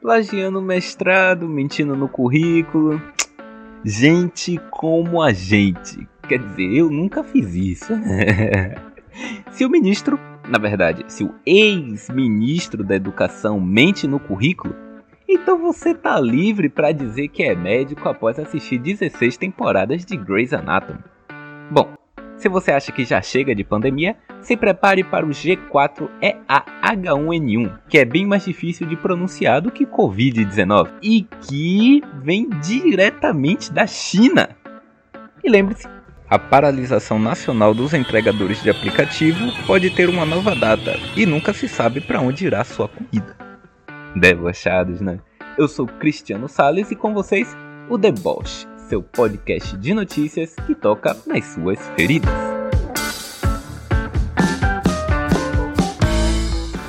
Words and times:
plagiando 0.00 0.62
mestrado, 0.62 1.48
mentindo 1.48 1.96
no 1.96 2.08
currículo. 2.08 3.00
Gente 3.84 4.58
como 4.70 5.22
a 5.22 5.32
gente. 5.32 6.08
Quer 6.28 6.38
dizer, 6.38 6.74
eu 6.74 6.90
nunca 6.90 7.22
fiz 7.22 7.54
isso. 7.54 7.92
se 9.50 9.64
o 9.64 9.70
ministro, 9.70 10.18
na 10.48 10.58
verdade, 10.58 11.04
se 11.08 11.24
o 11.24 11.34
ex-ministro 11.46 12.84
da 12.84 12.96
educação 12.96 13.60
mente 13.60 14.06
no 14.06 14.20
currículo, 14.20 14.74
então 15.28 15.58
você 15.58 15.94
tá 15.94 16.18
livre 16.18 16.68
para 16.68 16.92
dizer 16.92 17.28
que 17.28 17.42
é 17.42 17.54
médico 17.54 18.08
após 18.08 18.38
assistir 18.38 18.78
16 18.78 19.36
temporadas 19.36 20.04
de 20.04 20.16
Grey's 20.16 20.52
Anatomy. 20.52 21.00
Bom, 21.70 21.97
se 22.38 22.48
você 22.48 22.70
acha 22.70 22.92
que 22.92 23.04
já 23.04 23.20
chega 23.20 23.52
de 23.54 23.62
pandemia, 23.64 24.16
se 24.40 24.56
prepare 24.56 25.04
para 25.04 25.26
o 25.26 25.30
G4EA-H1N1, 25.30 27.80
que 27.88 27.98
é 27.98 28.04
bem 28.04 28.24
mais 28.24 28.44
difícil 28.44 28.86
de 28.86 28.94
pronunciar 28.96 29.60
do 29.60 29.72
que 29.72 29.84
Covid-19 29.84 30.90
e 31.02 31.26
que 31.42 32.00
vem 32.22 32.48
diretamente 32.62 33.72
da 33.72 33.84
China. 33.86 34.50
E 35.42 35.50
lembre-se, 35.50 35.88
a 36.30 36.38
paralisação 36.38 37.18
nacional 37.18 37.74
dos 37.74 37.92
entregadores 37.92 38.62
de 38.62 38.70
aplicativo 38.70 39.50
pode 39.66 39.90
ter 39.90 40.08
uma 40.08 40.24
nova 40.24 40.54
data 40.54 40.96
e 41.16 41.26
nunca 41.26 41.52
se 41.52 41.66
sabe 41.66 42.00
para 42.00 42.20
onde 42.20 42.46
irá 42.46 42.62
sua 42.62 42.88
comida. 42.88 43.36
Debochados, 44.14 45.00
né? 45.00 45.18
Eu 45.56 45.66
sou 45.66 45.86
Cristiano 45.86 46.48
Sales 46.48 46.92
e 46.92 46.96
com 46.96 47.12
vocês 47.12 47.56
o 47.88 47.96
Deboche, 47.96 48.67
seu 48.88 49.02
podcast 49.02 49.76
de 49.76 49.92
notícias 49.92 50.54
que 50.66 50.74
toca 50.74 51.14
nas 51.26 51.44
suas 51.44 51.78
feridas. 51.94 52.32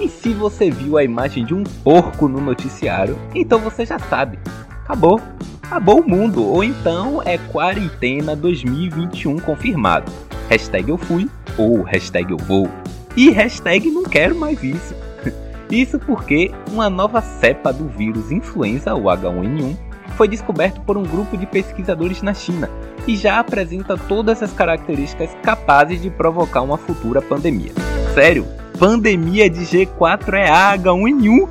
E 0.00 0.08
se 0.08 0.32
você 0.32 0.70
viu 0.70 0.96
a 0.96 1.04
imagem 1.04 1.44
de 1.44 1.52
um 1.52 1.62
porco 1.62 2.26
no 2.28 2.40
noticiário, 2.40 3.18
então 3.34 3.58
você 3.58 3.84
já 3.84 3.98
sabe. 3.98 4.38
Acabou. 4.84 5.20
Acabou 5.62 6.00
o 6.00 6.08
mundo. 6.08 6.42
Ou 6.44 6.64
então 6.64 7.22
é 7.22 7.36
quarentena 7.36 8.34
2021 8.34 9.38
confirmado. 9.38 10.10
Hashtag 10.48 10.88
eu 10.88 10.96
fui 10.96 11.28
ou 11.58 11.82
hashtag 11.82 12.30
eu 12.30 12.38
vou. 12.38 12.68
E 13.14 13.28
hashtag 13.28 13.90
não 13.90 14.04
quero 14.04 14.34
mais 14.34 14.62
isso. 14.62 14.94
Isso 15.70 15.98
porque 15.98 16.50
uma 16.70 16.90
nova 16.90 17.22
cepa 17.22 17.72
do 17.72 17.88
vírus 17.88 18.30
influenza, 18.30 18.94
o 18.94 19.04
H1N1, 19.04 19.91
foi 20.12 20.28
descoberto 20.28 20.80
por 20.82 20.96
um 20.96 21.02
grupo 21.02 21.36
de 21.36 21.46
pesquisadores 21.46 22.22
na 22.22 22.34
China 22.34 22.70
e 23.06 23.16
já 23.16 23.38
apresenta 23.38 23.96
todas 23.96 24.42
as 24.42 24.52
características 24.52 25.30
capazes 25.42 26.00
de 26.00 26.10
provocar 26.10 26.62
uma 26.62 26.78
futura 26.78 27.20
pandemia. 27.20 27.72
Sério, 28.14 28.46
pandemia 28.78 29.48
de 29.50 29.60
G4 29.60 30.34
é 30.34 30.48
H1N1? 30.50 31.48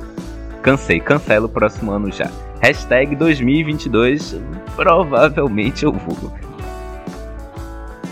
Cansei, 0.62 1.00
cancela 1.00 1.46
o 1.46 1.48
próximo 1.48 1.90
ano 1.90 2.10
já. 2.10 2.30
Hashtag 2.60 3.16
2022, 3.16 4.40
provavelmente 4.76 5.84
eu 5.84 5.92
vou. 5.92 6.32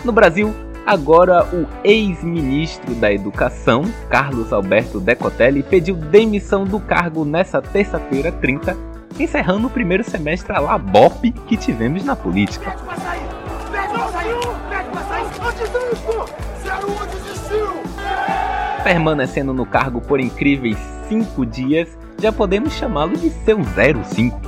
No 0.03 0.11
Brasil, 0.11 0.53
Agora, 0.85 1.45
o 1.53 1.67
ex-ministro 1.83 2.95
da 2.95 3.13
Educação, 3.13 3.83
Carlos 4.09 4.51
Alberto 4.51 4.99
Decotelli, 4.99 5.61
pediu 5.61 5.95
demissão 5.95 6.65
do 6.65 6.79
cargo 6.79 7.23
nessa 7.23 7.61
terça-feira 7.61 8.31
30, 8.31 8.75
encerrando 9.19 9.67
o 9.67 9.69
primeiro 9.69 10.03
semestre 10.03 10.55
a 10.55 10.59
Labop 10.59 11.31
que 11.47 11.57
tivemos 11.57 12.03
na 12.03 12.15
política. 12.15 12.75
Permanecendo 18.83 19.53
no 19.53 19.65
cargo 19.65 20.01
por 20.01 20.19
incríveis 20.19 20.77
cinco 21.07 21.45
dias, 21.45 21.87
já 22.19 22.31
podemos 22.31 22.73
chamá-lo 22.73 23.15
de 23.17 23.29
seu 23.29 23.57
05. 23.63 24.39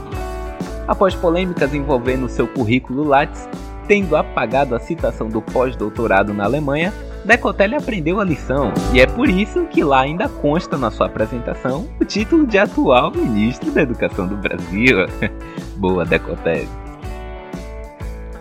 Após 0.87 1.13
polêmicas 1.15 1.73
envolvendo 1.73 2.27
seu 2.27 2.47
currículo 2.47 3.03
Lattes, 3.03 3.47
Tendo 3.87 4.15
apagado 4.15 4.75
a 4.75 4.79
citação 4.79 5.27
do 5.27 5.41
pós-doutorado 5.41 6.33
na 6.33 6.45
Alemanha, 6.45 6.93
Decotelli 7.25 7.75
aprendeu 7.75 8.19
a 8.19 8.23
lição, 8.25 8.73
e 8.93 8.99
é 8.99 9.07
por 9.07 9.29
isso 9.29 9.65
que 9.67 9.81
lá 9.81 10.01
ainda 10.01 10.27
consta 10.27 10.77
na 10.77 10.91
sua 10.91 11.05
apresentação 11.07 11.87
o 11.99 12.03
título 12.03 12.45
de 12.45 12.57
atual 12.57 13.11
ministro 13.11 13.71
da 13.71 13.81
Educação 13.81 14.27
do 14.27 14.35
Brasil. 14.35 14.97
Boa, 15.77 16.03
Decotelli. 16.03 16.67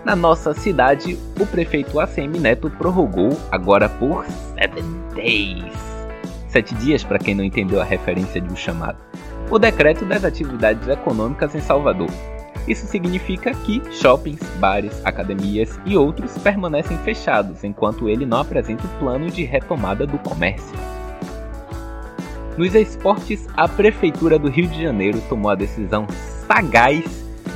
Na 0.04 0.16
nossa 0.16 0.52
cidade, 0.52 1.16
o 1.38 1.46
prefeito 1.46 2.00
ACM 2.00 2.40
Neto 2.40 2.68
prorrogou 2.70 3.38
agora 3.52 3.88
por 3.88 4.26
7 4.56 4.82
days. 5.14 5.92
Sete 6.48 6.74
dias 6.74 7.04
para 7.04 7.20
quem 7.20 7.36
não 7.36 7.44
entendeu 7.44 7.80
a 7.80 7.84
referência 7.84 8.40
de 8.40 8.52
um 8.52 8.56
chamado. 8.56 8.98
O 9.48 9.60
decreto 9.60 10.04
das 10.04 10.24
atividades 10.24 10.88
econômicas 10.88 11.54
em 11.54 11.60
Salvador, 11.60 12.10
isso 12.66 12.86
significa 12.86 13.52
que 13.52 13.82
shoppings, 13.92 14.42
bares, 14.58 15.04
academias 15.04 15.78
e 15.84 15.96
outros 15.96 16.38
permanecem 16.38 16.96
fechados 16.98 17.64
enquanto 17.64 18.08
ele 18.08 18.24
não 18.24 18.38
apresenta 18.38 18.84
o 18.84 18.98
plano 18.98 19.30
de 19.30 19.44
retomada 19.44 20.06
do 20.06 20.18
comércio. 20.18 20.76
Nos 22.56 22.74
esportes, 22.74 23.46
a 23.56 23.66
Prefeitura 23.66 24.38
do 24.38 24.48
Rio 24.48 24.68
de 24.68 24.82
Janeiro 24.82 25.20
tomou 25.28 25.50
a 25.50 25.54
decisão 25.54 26.06
sagaz 26.46 27.04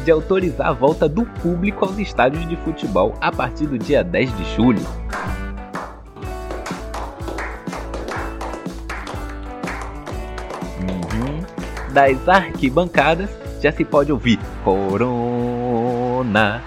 de 0.05 0.11
autorizar 0.11 0.69
a 0.69 0.73
volta 0.73 1.09
do 1.09 1.25
público 1.25 1.85
aos 1.85 1.99
estádios 1.99 2.49
de 2.49 2.57
futebol 2.57 3.15
a 3.21 3.31
partir 3.31 3.67
do 3.67 3.79
dia 3.79 4.03
10 4.03 4.37
de 4.37 4.55
julho. 4.55 4.81
Uhum. 10.81 11.93
Das 11.93 12.29
arquibancadas, 12.29 13.31
já 13.63 13.73
se 13.73 13.85
pode 13.85 14.13
ouvir 14.13 14.39
Corona, 14.65 16.63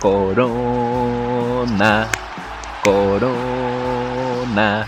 Corona, 0.00 2.08
Corona. 2.82 4.86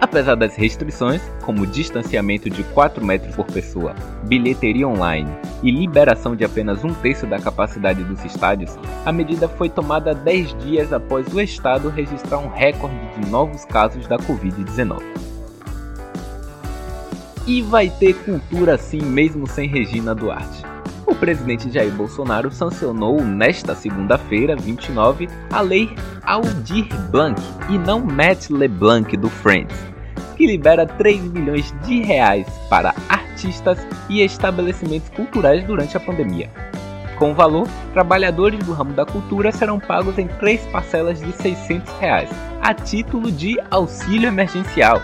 Apesar 0.00 0.34
das 0.34 0.56
restrições, 0.56 1.22
como 1.42 1.66
distanciamento 1.66 2.50
de 2.50 2.64
4 2.64 3.04
metros 3.04 3.34
por 3.36 3.46
pessoa, 3.46 3.94
bilheteria 4.24 4.86
online 4.86 5.30
e 5.62 5.70
liberação 5.70 6.34
de 6.34 6.44
apenas 6.44 6.84
um 6.84 6.92
terço 6.92 7.26
da 7.26 7.38
capacidade 7.38 8.02
dos 8.02 8.22
estádios, 8.24 8.76
a 9.06 9.12
medida 9.12 9.48
foi 9.48 9.70
tomada 9.70 10.12
10 10.12 10.58
dias 10.58 10.92
após 10.92 11.32
o 11.32 11.40
estado 11.40 11.88
registrar 11.88 12.38
um 12.38 12.48
recorde 12.48 12.98
de 13.16 13.30
novos 13.30 13.64
casos 13.64 14.06
da 14.06 14.18
Covid-19. 14.18 15.21
E 17.46 17.60
vai 17.60 17.90
ter 17.90 18.14
cultura 18.24 18.76
assim 18.76 19.02
mesmo 19.02 19.48
sem 19.48 19.68
Regina 19.68 20.14
Duarte. 20.14 20.62
O 21.04 21.14
presidente 21.14 21.68
Jair 21.70 21.92
Bolsonaro 21.92 22.52
sancionou 22.52 23.20
nesta 23.22 23.74
segunda-feira, 23.74 24.54
29, 24.54 25.28
a 25.50 25.60
lei 25.60 25.90
Aldir 26.22 26.86
Blanc 27.10 27.40
e 27.68 27.76
não 27.78 27.98
Matt 27.98 28.48
LeBlanc 28.48 29.16
do 29.16 29.28
Friends, 29.28 29.76
que 30.36 30.46
libera 30.46 30.86
3 30.86 31.20
milhões 31.32 31.74
de 31.84 32.00
reais 32.02 32.46
para 32.70 32.94
artistas 33.08 33.78
e 34.08 34.22
estabelecimentos 34.22 35.08
culturais 35.10 35.64
durante 35.64 35.96
a 35.96 36.00
pandemia. 36.00 36.48
Com 37.18 37.32
o 37.32 37.34
valor, 37.34 37.68
trabalhadores 37.92 38.64
do 38.64 38.72
ramo 38.72 38.92
da 38.92 39.04
cultura 39.04 39.50
serão 39.50 39.80
pagos 39.80 40.16
em 40.16 40.28
três 40.28 40.64
parcelas 40.66 41.20
de 41.20 41.32
600 41.32 41.92
reais, 41.98 42.30
a 42.60 42.72
título 42.72 43.30
de 43.30 43.58
auxílio 43.70 44.28
emergencial, 44.28 45.00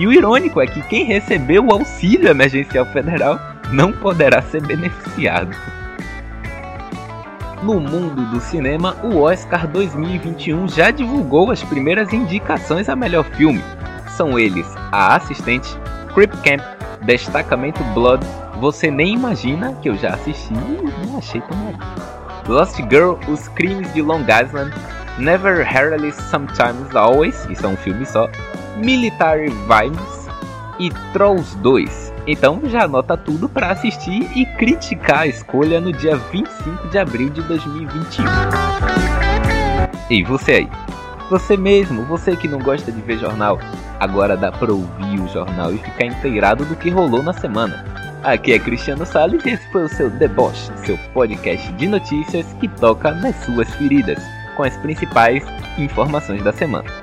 e 0.00 0.06
o 0.06 0.12
irônico 0.14 0.62
é 0.62 0.66
que 0.66 0.80
quem 0.80 1.04
recebeu 1.04 1.62
o 1.66 1.72
auxílio 1.72 2.30
emergencial 2.30 2.86
federal 2.86 3.38
não 3.70 3.92
poderá 3.92 4.40
ser 4.40 4.62
beneficiado. 4.62 5.54
No 7.62 7.78
mundo 7.78 8.24
do 8.30 8.40
cinema, 8.40 8.96
o 9.04 9.18
Oscar 9.18 9.68
2021 9.68 10.68
já 10.68 10.90
divulgou 10.90 11.50
as 11.50 11.62
primeiras 11.62 12.14
indicações 12.14 12.88
a 12.88 12.96
melhor 12.96 13.24
filme. 13.24 13.62
São 14.16 14.38
eles 14.38 14.66
A 14.90 15.16
Assistente, 15.16 15.68
Creep 16.14 16.32
Camp, 16.42 16.62
Destacamento 17.02 17.84
Blood, 17.92 18.26
Você 18.58 18.90
Nem 18.90 19.12
Imagina, 19.12 19.74
que 19.82 19.90
eu 19.90 19.98
já 19.98 20.14
assisti 20.14 20.54
e 20.54 21.06
não 21.06 21.18
achei 21.18 21.42
tão 21.42 21.66
legal. 21.66 21.88
Lost 22.48 22.76
Girl, 22.88 23.16
Os 23.28 23.48
Crimes 23.48 23.92
de 23.92 24.00
Long 24.00 24.22
Island, 24.22 24.74
Never 25.18 25.62
Hardly 25.62 26.10
Sometimes 26.10 26.96
Always, 26.96 27.44
isso 27.50 27.66
é 27.66 27.68
um 27.68 27.76
filme 27.76 28.06
só, 28.06 28.30
Military 28.80 29.50
Vibes 29.50 30.26
e 30.78 30.90
Trolls 31.12 31.56
2. 31.58 32.14
Então 32.26 32.60
já 32.64 32.84
anota 32.84 33.16
tudo 33.16 33.48
para 33.48 33.70
assistir 33.70 34.26
e 34.34 34.46
criticar 34.46 35.20
a 35.20 35.26
escolha 35.26 35.80
no 35.80 35.92
dia 35.92 36.16
25 36.16 36.88
de 36.88 36.98
abril 36.98 37.28
de 37.28 37.42
2021. 37.42 38.24
E 40.08 40.24
você 40.24 40.52
aí? 40.52 40.68
Você 41.28 41.56
mesmo, 41.56 42.04
você 42.04 42.34
que 42.34 42.48
não 42.48 42.58
gosta 42.58 42.90
de 42.90 43.00
ver 43.02 43.18
jornal, 43.18 43.58
agora 44.00 44.36
dá 44.36 44.50
para 44.50 44.72
ouvir 44.72 45.20
o 45.20 45.28
jornal 45.28 45.72
e 45.72 45.78
ficar 45.78 46.06
inteirado 46.06 46.64
do 46.64 46.74
que 46.74 46.90
rolou 46.90 47.22
na 47.22 47.32
semana. 47.32 47.84
Aqui 48.24 48.52
é 48.52 48.58
Cristiano 48.58 49.04
Salles 49.06 49.44
e 49.44 49.50
esse 49.50 49.70
foi 49.70 49.84
o 49.84 49.88
seu 49.88 50.10
Deboche, 50.10 50.70
seu 50.84 50.98
podcast 51.12 51.70
de 51.74 51.86
notícias 51.86 52.46
que 52.54 52.66
toca 52.66 53.12
nas 53.12 53.36
suas 53.44 53.72
feridas, 53.74 54.22
com 54.56 54.62
as 54.62 54.76
principais 54.78 55.44
informações 55.78 56.42
da 56.42 56.52
semana 56.52 56.99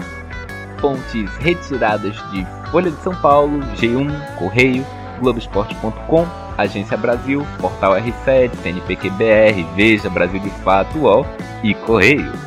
fontes 0.79 1.29
retiradas 1.37 2.15
de 2.31 2.45
Folha 2.71 2.91
de 2.91 3.01
São 3.01 3.15
Paulo, 3.15 3.59
G1, 3.75 4.35
Correio, 4.35 4.85
Globoesporte.com, 5.19 6.27
Agência 6.57 6.97
Brasil, 6.97 7.45
Portal 7.59 7.93
R7, 7.93 8.51
CNPqBR, 8.61 9.63
Veja 9.75 10.09
Brasil 10.09 10.39
de 10.39 10.49
Fato, 10.63 10.97
UOL 10.97 11.25
e 11.63 11.73
Correio. 11.73 12.46